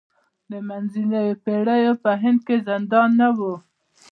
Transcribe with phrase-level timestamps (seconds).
[0.51, 3.39] د منځنیو پېړیو په هند کې زندان نه و.